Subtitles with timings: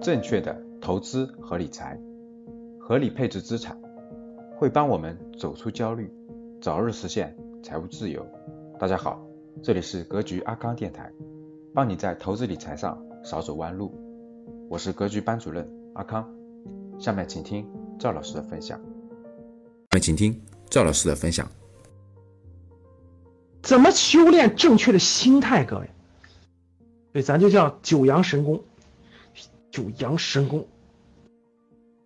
[0.00, 1.98] 正确的投资和理财，
[2.78, 3.76] 合理配置资产，
[4.56, 6.08] 会帮我们走出焦虑，
[6.60, 8.24] 早日实现财务自由。
[8.78, 9.20] 大家好，
[9.60, 11.12] 这里是格局阿康电台，
[11.74, 13.92] 帮你在投资理财上少走弯路。
[14.68, 16.32] 我是格局班主任阿康，
[16.98, 17.66] 下面请听
[17.98, 18.78] 赵老师的分享。
[18.78, 20.40] 下面请听
[20.70, 21.48] 赵老师的分享。
[23.62, 25.64] 怎么修炼正确的心态？
[25.64, 25.90] 各位，
[27.12, 28.62] 对，咱就叫九阳神功。
[29.78, 30.66] 九阳神功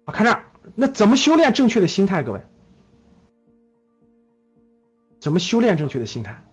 [0.05, 0.45] 啊，看这儿，
[0.75, 2.23] 那怎么修炼正确的心态？
[2.23, 2.43] 各位，
[5.21, 6.45] 怎么修炼正确的心态？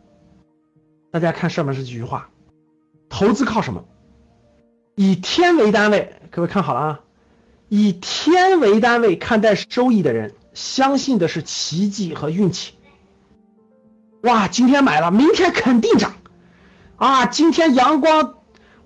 [1.12, 2.30] 大家看上面这几句话：
[3.10, 3.84] 投资靠什么？
[4.96, 6.16] 以天为单位。
[6.32, 7.02] 各位看好了啊，
[7.68, 12.76] 以天为单位看待收益的人，相信的是奇迹和运气。
[14.22, 16.13] 哇，今天买了，明天肯定涨
[16.96, 17.26] 啊！
[17.26, 18.38] 今天阳光。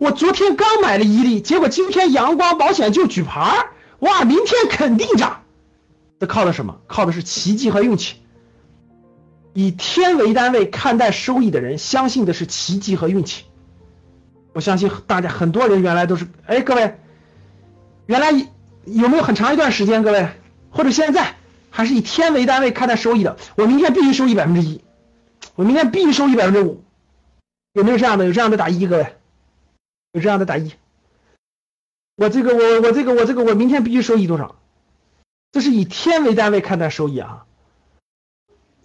[0.03, 5.43] 我昨天刚买了伊利，结果今天阳光保险就举牌哇，明天肯定涨。
[6.19, 6.81] 这靠的什么？
[6.87, 8.17] 靠的是奇迹和运气。
[9.53, 13.45] 以天为单位看待收益的人，相信的是奇迹和运气。
[14.51, 16.99] 我相信大家很多人原来都是，哎，各位，
[18.05, 18.31] 原来
[18.83, 20.27] 有没有很长一段时间，各位
[20.69, 21.37] 或者现在
[21.69, 23.37] 还是以天为单位看待收益的？
[23.55, 24.81] 我明天必须收益百分之一，
[25.55, 26.83] 我明天必须收益百分之五，
[27.71, 28.25] 有没有这样的？
[28.25, 29.15] 有这样的打一，各位。
[30.13, 30.71] 有这样的打一，
[32.15, 34.55] 我这个我我这个我这个我明天必须收益多少？
[35.51, 37.45] 这是以天为单位看待收益啊！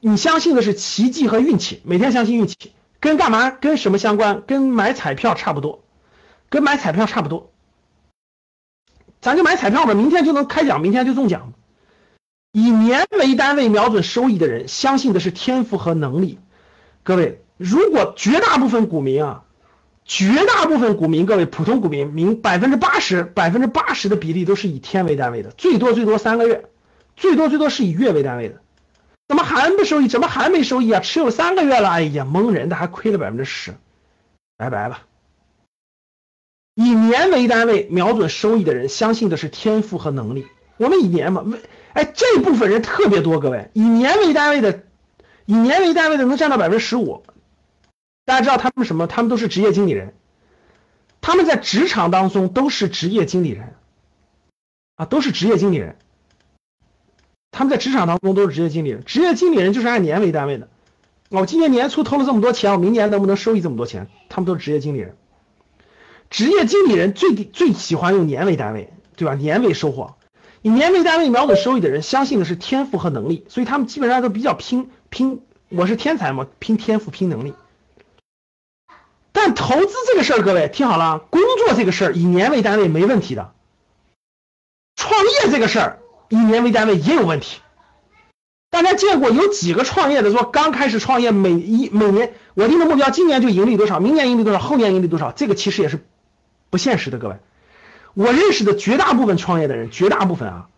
[0.00, 3.50] 你相信的是奇迹和运气，每天相信运气，跟干嘛？
[3.50, 4.42] 跟什么相关？
[4.46, 5.84] 跟买彩票差不多，
[6.48, 7.52] 跟买彩票差不多。
[9.20, 11.52] 咱就买彩票吧，明天就能开奖，明天就中奖。
[12.52, 16.38] 以年为单位瞄准收益的人，相信的是天赋和能力。
[17.02, 19.44] 各位，如果绝大部分股民啊。
[20.08, 26.64] 绝大部分股民，各位普通股民，明百分之八十，百分之八十的比例都是以天为单位的，最多最多三个月，
[27.14, 28.62] 最多最多是以月为单位的。
[29.28, 30.08] 怎么还不收益？
[30.08, 31.00] 怎么还没收益啊？
[31.00, 33.74] 持有三个月了，哎呀，蒙人的，还亏了百分之十，
[34.56, 35.02] 拜拜了。
[36.74, 40.46] 以年为单位瞄准收益的人，相信的是天赋和能力。
[40.78, 41.60] 我们以年嘛，为
[41.92, 44.84] 哎这部分人特别多，各位以年为单位的，
[45.44, 47.24] 以年为单位的能占到百分之十五。
[48.28, 49.06] 大家知道他们什么？
[49.06, 50.12] 他们都是职业经理人，
[51.22, 53.72] 他们在职场当中都是职业经理人，
[54.96, 55.96] 啊，都是职业经理人。
[57.50, 60.68] 他们在职场当中都是职业经理人，职业经理人就是按年为单位的。
[61.30, 64.08] 我今年年初投了这么多钱，我明年能不能收益这么多钱？
[64.28, 65.16] 他们都是职业经理人。
[66.28, 69.36] 职业经理人最最喜欢用年为单位，对吧？
[69.36, 70.16] 年为收获，
[70.60, 75.40] 以年为单位瞄准收益的人，相信的是天赋和能力，所以他们基本上都比较拼拼。
[75.70, 77.54] 我是天才嘛，拼天赋，拼能力。
[79.32, 83.52] 但投资这个事儿，各位听好了，工作这个事儿以年为单位没问题的，
[84.96, 87.60] 创业这个事儿以年为单位也有问题。
[88.70, 96.04] 大家见过有几个创业的说刚开始创业，每一每年我定的目标，今年就盈利多少，明年盈利多少，后年盈利多少，这个其实也是
[96.68, 97.18] 不现实的。
[97.18, 97.36] 各位，
[98.14, 100.68] 我认识的绝大部分创业的人，绝大部分啊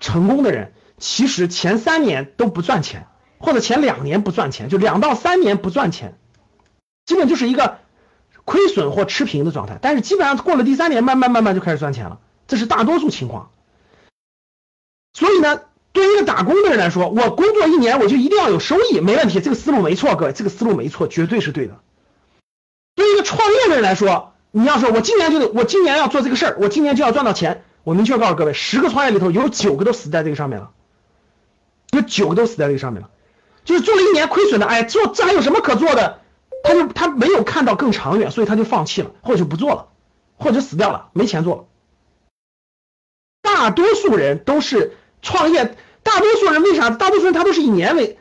[0.00, 3.06] 成功的人，其实前三年都不赚钱，
[3.38, 6.18] 或者前两年不赚钱，就两到三年不赚钱，
[7.06, 7.78] 基本就是一个。
[8.48, 13.50] 亏损或持平的状态，但是基本上过了第三年，慢慢慢慢就开始赚钱了，这是大多数情况。
[15.12, 15.60] 所以呢，
[15.92, 21.78] 对于一个打工的人来说，我工作一年我就一定要有收益，没问题，这个思路没错，各位，这个思路没错，绝对是对的。
[22.94, 30.70] 对于一个创业的人来说，你要说我今年就得，我今年要做这个事儿，我今年就要赚到钱，我明确告诉各位，十个创业里头有九个都死在这个上面了，
[31.90, 33.10] 有九个都死在这个上面了，
[33.66, 36.20] 就是做了一年亏损的，哎，做这还有什么可做的？
[36.62, 39.86] 他就他没有看到更长远，所以他就放弃了，或者就不做了，
[40.36, 41.64] 或者死掉了，没钱做了。
[43.42, 46.90] 大多数人都是创业，大多数人为啥？
[46.90, 48.18] 大多数人他都是以年为，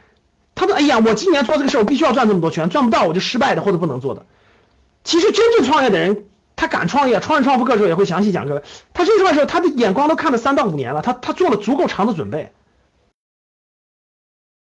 [0.56, 4.26] 他说：“哎呀，我今年做这个事，我必须要赚这么多钱，赚不到我就失败的或者不能做的。”
[5.04, 8.64] 其实真正创业的人，他敢创业，创业创富课的时候也会详细讲各位，
[8.94, 12.52] 他真正的时候，他的眼光都看了三到五年了，他他做了足够长的准备。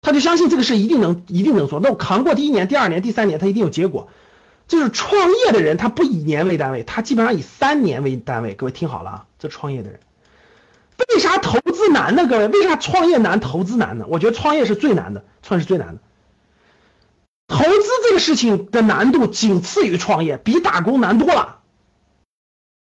[0.02, 4.10] 他就相信这个事一定能一定能做，那我扛过第一年、第二年、第三年，他一定有结果。
[4.68, 8.54] 就是创业的人，他不以年为单位，他基本上以三年为单位。
[8.54, 10.00] 各位听好了啊，这创业的人，
[11.10, 12.26] 为啥投资难呢？
[12.26, 14.06] 各位，为啥创业难、投资难呢？
[14.08, 16.02] 我觉得创业是最难的，创业是最难的。
[17.48, 21.60] 投资这个事情的难度仅次于创业，比打工难多了。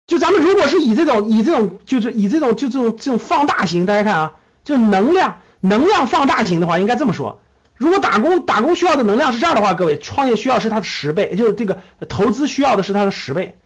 [0.06, 5.40] 就咱们如果是以这种以这种就是以这种就这种这种放大型，大家看啊，就能量。
[5.62, 7.40] 能量放大型的话，应该这么说：
[7.76, 13.56] 如果打工打工需要的能量是这样的话，各位创业需要是它的十倍，就是这个投资需要的是它的十倍，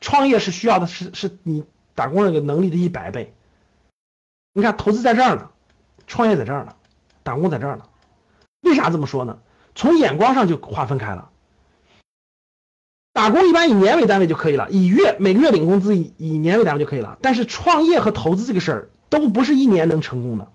[0.00, 1.62] 创业是需要的是是你
[1.94, 3.32] 打工那个能力的一百倍。
[4.52, 5.50] 你看，投资在这儿呢，
[6.08, 6.74] 创业在这儿呢，
[7.22, 7.84] 打工在这儿呢。
[8.62, 9.38] 为啥这么说呢？
[9.74, 11.30] 从眼光上就划分开了。
[13.14, 17.18] 打工一般以年为单位就可以了，以月每个月领工资以以年为单位就可以了。
[17.20, 20.50] 但是创业和投资这个事儿都不是一年能成功的，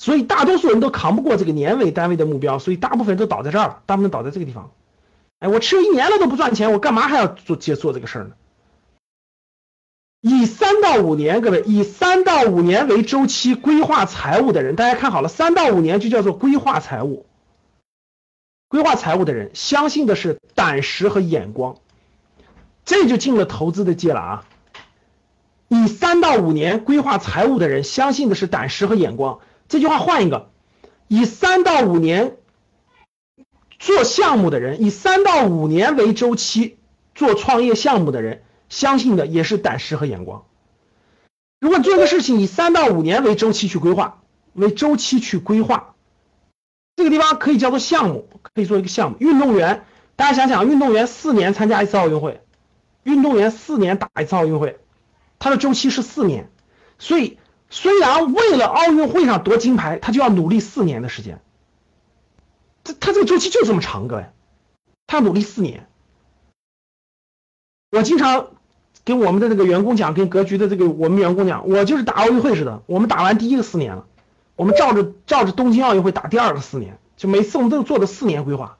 [0.00, 4.70] 所以大多数人都扛不过这个年为单位的目标，所以大部分人都倒在这儿了，大部分倒在这个地方。
[5.40, 8.30] 哎，我持有一年了都不赚钱，我干嘛还要做接做这个事儿呢？
[10.22, 17.26] 以三到五年，各位以三到五年为周期规划财务的人，大家看好了，三到五年就叫做规划财务。
[18.68, 21.76] 规划财务的人相信的是胆识和眼光，
[22.86, 24.44] 这就进了投资的界了啊！
[25.68, 29.40] 以三到五年规划财务的人相信的是胆识和眼光。
[29.70, 30.50] 这句话换一个，
[31.06, 32.36] 以三到五年
[33.78, 36.76] 做项目的人，以三到五年为周期
[37.14, 40.44] 做创业项目的人，相信的也是胆识和眼光。
[41.60, 44.22] 如果做一个事情以三到五年为周期去规划，
[44.54, 45.94] 为周期去规划。
[46.96, 49.18] 这个地方可以叫做项目，可以做一个项目。
[49.20, 49.84] 运动员，
[50.16, 52.40] 大家想想，运动员四年参加一次奥运会，
[53.04, 54.80] 运动员四年打一次奥运会，
[55.38, 56.50] 他的周期是四年。
[56.98, 57.38] 所以，
[57.70, 61.40] 虽然为了奥运会上夺金牌，他就要努力四年的时间。
[62.82, 64.26] 这他这个周期就这么长，各位，
[65.06, 65.86] 他努力四年。
[67.92, 68.48] 我经常
[69.04, 74.06] 跟我们的那个员工讲，跟格局的这个我们员工讲，我就是打奥运会似的，我们打完第一个四年了。
[74.56, 78.78] 我们照着照着东京奥运会打第二个四年，就每次我们都做的四年规划，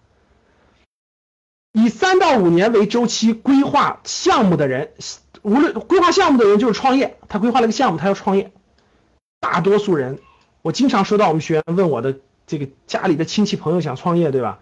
[1.72, 4.92] 以三到五年为周期规划项目的人，
[5.42, 8.52] 无论规划项目的人就是创业，他规划了个项目，他要创业。
[9.40, 10.20] 大多数人，
[10.62, 14.60] 我经常收到我们学员问我的这个家里的亲戚朋友想创业，对吧？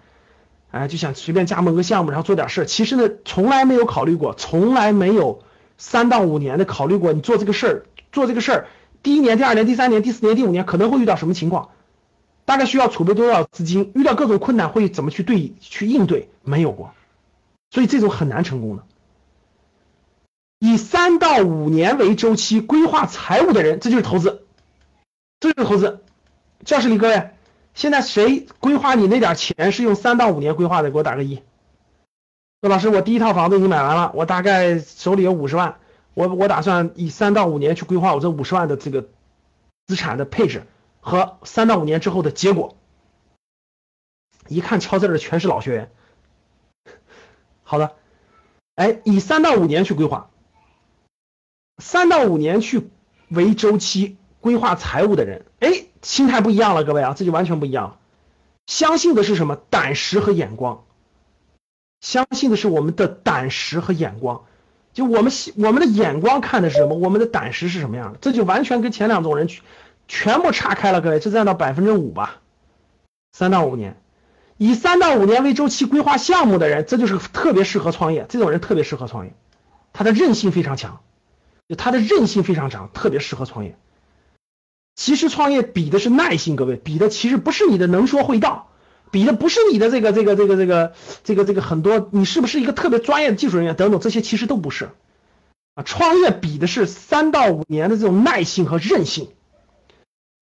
[0.71, 5.43] 哎，就想随便加盟个项目，然后做点事其实呢，从来没有考虑过，从来没有
[5.77, 8.67] 三到五年的考虑过，你做这个事儿，做这个事儿。
[9.03, 11.71] 第一年、第二年、第三年、第四年、第五年可能会遇到什么情况？
[12.45, 13.93] 大概需要储备多少资金？
[13.95, 16.29] 遇到各种困难会怎么去对去应对？
[16.43, 16.93] 没有过，
[17.71, 18.85] 所以这种很难成功的。
[20.59, 24.43] 以三到五年为周期规划财务的人，这就是投资，
[25.41, 26.05] 这就是投资。
[26.65, 27.31] 教室里各位，
[27.75, 30.91] 现在谁规划你那点钱是用三到五年规划的？
[30.91, 31.43] 给我打个一。
[32.61, 35.79] 说老师，我第一套房子已经买完了，我大概手里有五十万。
[36.15, 39.09] 我我打算以三到五年去规划我这五十万的这个
[39.87, 40.65] 资产的配置
[41.01, 42.77] 和三到五年之后的结果。
[44.49, 45.93] 一看敲字的全是老学员。
[47.63, 47.95] 好的，
[48.75, 50.31] 哎，以三到五年去规划，
[51.77, 52.89] 三到五年去
[53.29, 57.99] 为周期规划财务的人，哎，心态不一样了，各位啊，这就完全不一样。
[58.67, 59.57] 相信的是什么？
[59.57, 60.85] 胆识和眼光。
[62.01, 64.45] 相信的是我们的胆识和眼光。
[64.93, 66.95] 就我们我们的眼光看的是什么？
[66.95, 68.19] 我们的胆识是什么样的？
[68.21, 69.63] 这就完全跟前两种人全
[70.07, 71.01] 全部岔开了。
[71.01, 72.41] 各位，这占到百分之五吧。
[73.33, 73.97] 三到五年，
[74.57, 78.27] 以三到五年为周期规划项目的人，这就是特别适合创业。
[78.29, 79.35] 这种人特别适合创业，
[79.93, 81.01] 他的韧性非常强，
[81.69, 83.77] 就他的韧性非常强，特别适合创业。
[84.99, 88.69] 其实创业比的是耐心，各位，比的其实不是你的能说会道。
[89.13, 90.93] 比的不是你的这个这个这个这个
[91.23, 94.91] 这个这个很多，你是不是一个特别专业的技术人员等等，这些其实都不是
[95.77, 95.85] 啊。
[95.85, 99.31] 创业比的是三到五年的这种耐心和韧性，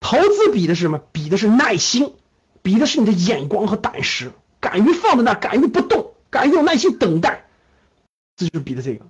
[0.01, 1.03] 投资比的是什么？
[1.13, 2.15] 比的是耐心，
[2.63, 7.45] 比的是你的眼光和胆识，敢于放在那，敢于不动，敢于有耐心等待，
[8.37, 9.05] 这就是比的这个。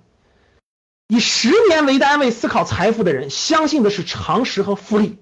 [1.07, 5.17] 以十年为单位思考财富的人，相信的是常识和复利，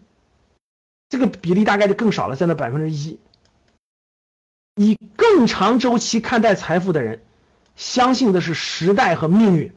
[1.15, 3.17] 这个比例大概就更少了，占到百分之一。
[4.75, 7.21] 以更长周期看待财富的人，
[7.77, 9.71] 相信的是时代和命运。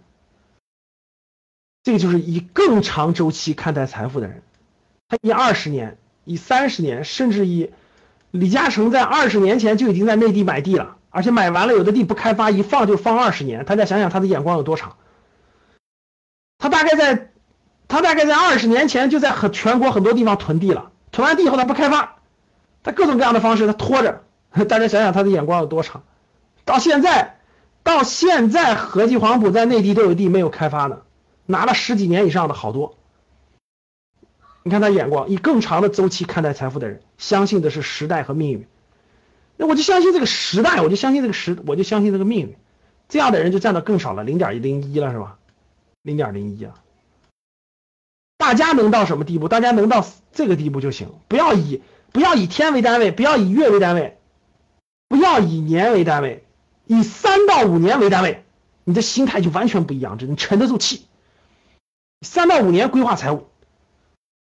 [1.85, 4.42] 这个就是以更长周期看待财富的人，
[5.07, 7.71] 他以二十年、以三十年，甚至以
[8.33, 13.64] 李嘉诚在二十年前就已经在内地买地了，而且买完了有的地不开发，一放就放二十年。
[13.64, 14.97] 大家想想他的眼光有多长？
[16.59, 17.30] 他大概在，
[17.87, 22.17] 他大概在二十年前就在很全国很多地方囤地了，囤完地以后他不开发，
[22.83, 24.23] 他各种各样的方式他拖着。
[24.69, 26.03] 大家想想他的眼光有多长，
[26.65, 27.38] 到现在，
[27.83, 31.03] 到现在合计黄埔在内地都有地没有开发呢，
[31.47, 32.97] 拿了十几年以上的好多。
[34.62, 38.67] 你看他眼光，以更长的周期看待财富的人，相信的是时代和命运。
[39.57, 42.57] 那我就相信这个时代，我就相信这个时，我就相信这个命运。
[43.09, 45.38] 这样的人就占到更少了，零点零一了是吧？
[46.03, 46.75] 零点零一啊。
[48.49, 49.47] 大家能到什么地步？
[49.47, 54.17] 大家能到这个地步就行，不要以不要以天为单位，不要以月为单位。
[55.07, 56.47] 不要以年为单位，
[56.87, 58.47] 以三到五年为单位，
[58.85, 61.07] 你的心态就完全不一样，这你沉得住气。
[62.23, 63.49] 三到五年规划财务。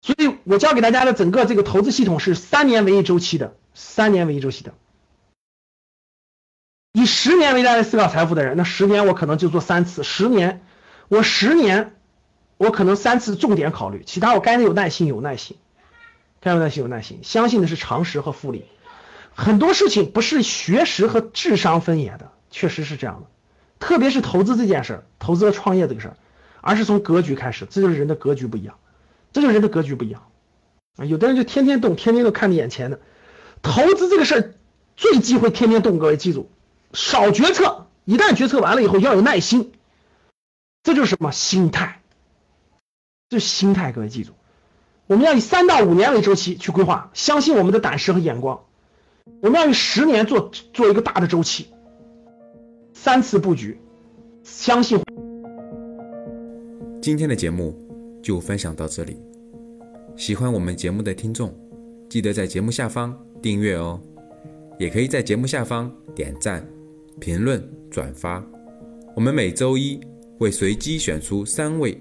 [0.03, 4.75] 所以我教给大家的整个这个投资系统是三年为一周期的，三年为一周期的。
[6.93, 10.63] 以十年为单位思考财富的人，那十年我可能就做三次，十年
[11.09, 11.95] 我十年
[12.59, 15.57] 我可能三次重点考虑，其他我该有耐心有耐心，
[16.41, 18.67] 该有耐心有耐心，相信的是常识和复利。
[19.33, 23.29] 很多事情不是学识和智商分野的，确实是这样的。
[23.79, 26.17] 特别是投资这件事儿，投资和创业这个事儿，
[26.61, 28.75] 而是从格局开始，这就是人的格局不一样，
[29.33, 30.25] 这就是人的格局不一样
[30.97, 31.05] 啊。
[31.05, 32.99] 有的人就天天动，天天都看着眼前的，
[33.63, 34.55] 投资这个事儿
[34.97, 36.51] 最忌讳天天动，各位记住。
[36.93, 39.73] 少决策，一旦决策完了以后要有耐心，
[40.83, 41.98] 这就是什么心态？
[43.31, 44.33] 这心态，各位记住，
[45.07, 48.59] 我们要以三到五年为周期去规划，相信我们的胆识和眼光。
[49.43, 51.67] 我们要以十年做做一个大的周期，
[52.95, 53.79] 三次布局，
[54.43, 54.99] 相信。
[57.03, 57.77] 今天的节目
[58.23, 59.19] 就分享到这里，
[60.17, 61.55] 喜欢我们节目的听众，
[62.09, 64.01] 记得在节目下方订阅哦，
[64.79, 66.67] 也可以在节目下方点赞。
[67.21, 68.43] 评论转发，
[69.15, 70.01] 我们每周一
[70.39, 72.01] 会随机选出三位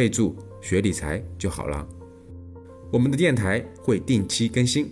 [0.00, 1.86] 备注学理财就好了。
[2.90, 4.90] 我们的电台会定期更新，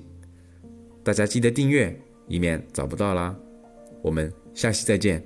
[1.03, 3.35] 大家记得订阅，以免找不到啦。
[4.03, 5.25] 我们下期再见。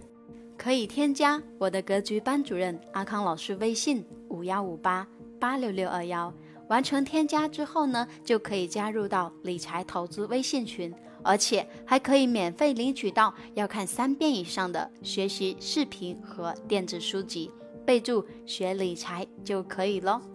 [0.57, 5.05] 可以添加我的格局班主任阿康老师微信五幺五八
[5.41, 6.33] 八六六二幺，
[6.69, 10.95] 完成添加之后呢，就可以加入到理财投资微信群。
[11.25, 17.51] 而且还可以免费领取到要看三遍以上的学习视频和电子书籍，
[17.85, 20.32] 备注学理财就可以了。